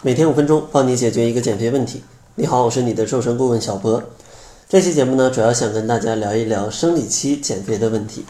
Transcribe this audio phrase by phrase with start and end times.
[0.00, 2.04] 每天五分钟，帮你解决一个减肥问题。
[2.36, 4.00] 你好，我是你的瘦身顾问小博。
[4.68, 8.24] 这期节目呢，主要想跟大家聊一聊生理期减肥的问题。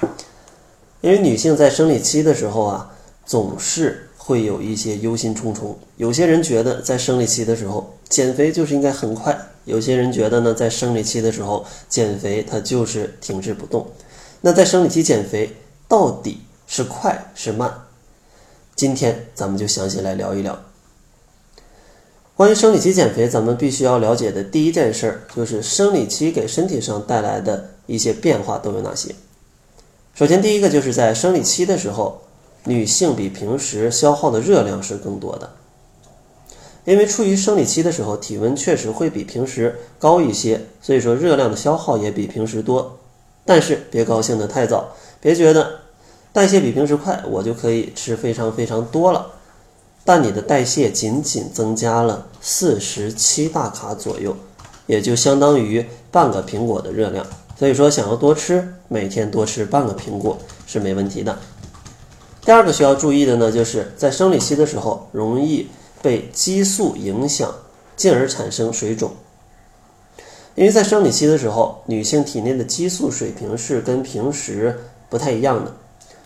[1.03, 2.91] 因为女性在生理期的时候啊，
[3.27, 5.75] 总是会有一些忧心忡忡。
[5.99, 13.87] 有些人觉得在生理期的时候减肥就是应该很快，有些人觉得呢，在生理期的时候减肥它就是停滞不动。
[14.41, 15.55] 那在生理期减肥
[15.87, 17.71] 到底是快是慢？
[18.75, 20.59] 今天咱们就详细来聊一聊。
[22.39, 29.13] 关于生理期减肥，咱们必须要了解的第一件事儿就是生理期给身体上带来的一些变化都有哪些。
[30.15, 32.23] 首先，第一个就是在生理期的时候，
[32.63, 35.51] 女性比平时消耗的热量是更多的，
[36.85, 43.01] 因为处于生理期的时候，体温确实会比平时高一些，所以说热量的消耗也比平时多。
[43.45, 45.81] 但是别高兴的太早，别觉得。
[46.33, 49.27] 代谢比平时快，我就可以吃非常非常多了。
[50.09, 54.35] 但你的代谢仅仅增加了四十七大卡左右，
[54.87, 57.27] 也就相当于半个苹果的热量。
[57.59, 61.39] 所以说，想要多吃，每天多吃半个苹果是没问题的。
[62.41, 65.69] 第二个需要注意的呢，就是在生理期的时候，容易
[66.01, 67.55] 被激素影响，
[67.95, 69.11] 进而产生水肿。
[70.55, 75.75] 因为在生理期的时候，女性体内的激素水平是跟平时不太一样的。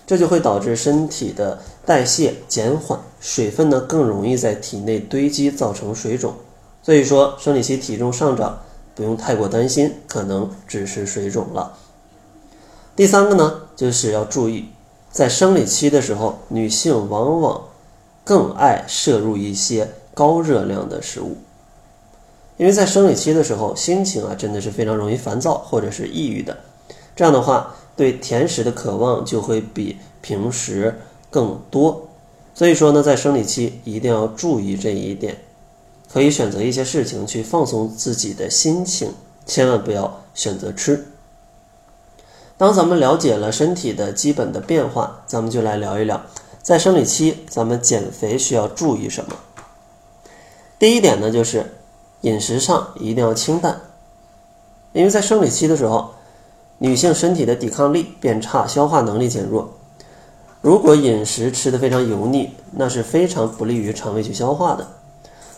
[0.06, 6.34] 这就会导致身体的代谢减缓，水分呢更容易在体内堆积，造成水肿。
[6.83, 8.61] 所以说，生理期体重上涨
[8.94, 11.78] 不用太过担心，可能只是水肿了。
[12.97, 14.69] 第三个呢，就是要注意，
[15.11, 17.62] 在生理期的时候，女性往往
[18.25, 21.37] 更爱摄入一些高热量的食物，
[22.56, 26.59] 因为在生理期的时候，心情啊真的是非常容易烦躁或者是抑郁的。
[27.14, 27.77] 这样的话。
[27.94, 30.98] 对甜食的渴望就会比平时
[31.30, 32.08] 更多，
[32.54, 35.36] 所以说呢，在生理期一定要注意这一点，
[36.10, 39.12] 可以选择一些事情去放松自己的心情，
[39.44, 41.06] 千万不要选择吃。
[42.56, 46.22] 当咱们了解了身体的基本的变化，咱们就来聊一聊，
[46.62, 49.36] 在生理期咱们减肥需要注意什么。
[50.78, 51.75] 第一点呢，就是
[52.22, 53.81] 饮食上一定要清淡，
[54.92, 56.14] 因为在生理期的时候。
[56.82, 59.72] 女性身体的抵抗力变差，消化能力减弱。
[60.60, 64.84] 如果饮食吃的非常油腻，那是非常不利于肠胃去消化的。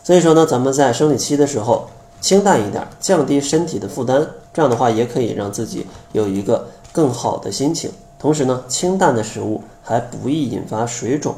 [0.02, 1.88] 所以说呢，咱们在生理期的时候
[2.20, 7.90] 清淡一点，降低身体的负担，这样的话也可以让自己有一个更好的心情。
[8.18, 11.34] 同时呢，清淡的食物还不易引发水肿。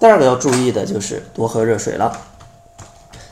[0.00, 2.20] 第二个要注意的就是多喝热水了。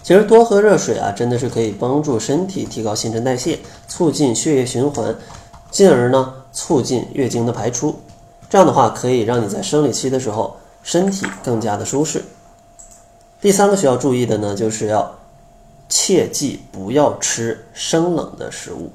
[0.09, 5.15] 其实多喝热水啊，真的是可以帮助身体提高新陈代谢，促进血液循环，
[5.71, 7.95] 进而呢促进月经的排出。
[8.49, 12.25] 这样的话可以让你在生理期的时候身体更加的舒适。
[13.39, 15.15] 第三个需要注意的呢，就是要
[15.91, 18.91] 切记不要吃生冷的食物，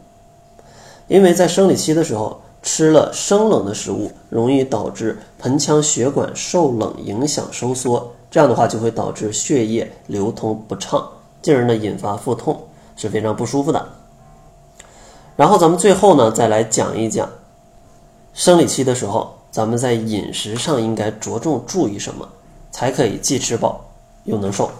[1.08, 8.12] 因为在生理期的时候吃了生冷的食物，容易导致盆腔血管受冷影响收缩。
[8.34, 11.08] 这样的话就会导致血液流通不畅，
[11.44, 12.64] 进而呢引发腹痛，
[12.96, 13.90] 是非常不舒服的。
[15.36, 17.30] 然后咱们最后呢再来讲一讲
[18.34, 22.28] 生理期的时候，咱们在饮食上应该着重注意什么，
[22.72, 23.86] 才可以既吃饱
[24.24, 24.72] 又能瘦。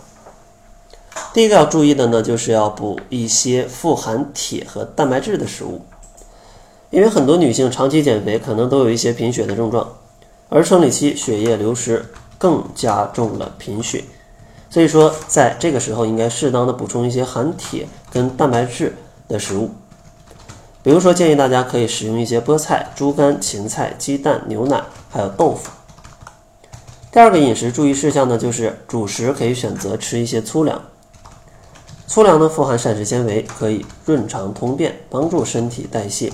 [1.32, 5.80] 第一个要注意的呢，就是要补一些富含铁和蛋白质的食物，
[6.90, 9.88] 因为很多女性长期减肥可能都有一些贫血的症状，
[10.50, 12.04] 而生理期血液流失。
[12.44, 14.04] 更加重了贫血，
[14.70, 18.94] 所以说在这个时候应该适当的补充一些含铁跟蛋白质
[19.30, 19.72] 的食物，
[20.84, 25.72] 比如说建议大家可以使用一些菠菜、猪肝、芹菜、鸡蛋、牛奶，还有豆腐。
[27.14, 30.82] 第二个饮食注意事项呢，就是主食可以选择吃一些粗粮，
[32.06, 36.34] 粗粮呢富含膳食纤维，可以润肠通便，帮助身体代谢。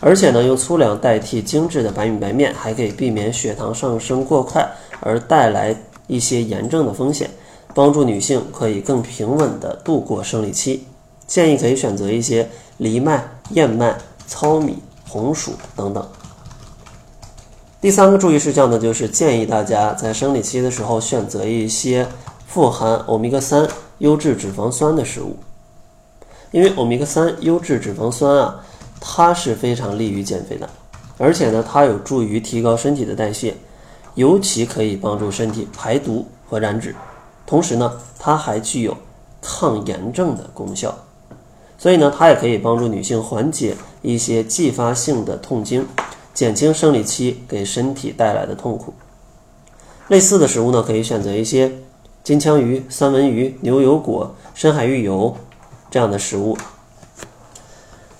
[0.00, 4.64] 而且呢，用粗粮代替精致的白米白面，还可以避免血糖上升过快
[5.00, 5.74] 而带来
[6.06, 7.28] 一些炎症的风险，
[7.74, 10.86] 帮助女性可以更平稳地度过生理期。
[11.26, 12.48] 建议可以选择一些
[12.78, 14.78] 藜麦、燕麦、糙米、
[15.08, 16.08] 红薯等等。
[17.80, 22.06] 第三个注意事项呢，就是建议大家在生理期的时候选择一些
[22.46, 23.68] 富含欧米伽三
[23.98, 25.36] 优质脂肪酸的食物，
[26.52, 28.64] 因为欧米伽三优质脂肪酸啊。
[29.00, 30.68] 它是非常利于减肥的，
[31.18, 33.54] 而且呢，它有助于提高身体的代谢，
[34.14, 36.94] 尤其可以帮助身体排毒和燃脂。
[37.46, 38.96] 同时呢，它还具有
[39.40, 40.94] 抗炎症的功效，
[41.78, 45.86] 所以呢，它也可以帮助女性缓解一些继发性的痛经，
[46.34, 48.92] 减轻生理期给身体带来的痛苦。
[50.08, 51.72] 类似的食物呢，可以选择一些
[52.24, 55.36] 金枪鱼、三文鱼、牛油果、深海鱼油
[55.90, 56.56] 这样的食物。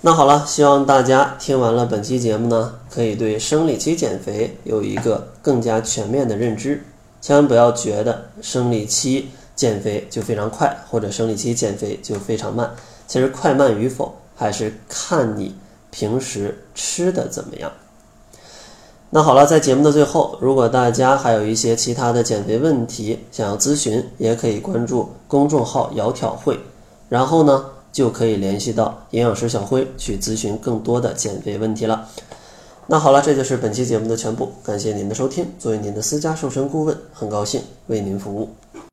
[0.01, 6.81] 那好了，希望大家听完了本期节目呢，可以对生理期减肥有一个更加全面的认知。
[7.21, 12.73] 千万不要觉得生理期减肥就非常快，或者生理期减肥就非常慢。
[13.09, 15.57] 其实快慢与否，还是看你
[15.91, 17.73] 平时吃的怎么样。
[19.11, 26.57] 那好了，在节目的最后，如果大家还有一些其他的减肥问题想要咨询，也可以关注公众号“窈窕会”，
[27.11, 27.65] 然后呢。
[27.93, 32.09] 就可以联系到营养师小辉去咨询更多的减肥问题了。
[32.87, 35.47] 那好了，这就是本期节目的全部，感谢您的收听。
[35.59, 38.49] 作为您的私家瘦身顾问，很高兴为您服务。